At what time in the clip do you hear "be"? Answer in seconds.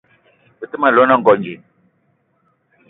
0.61-0.65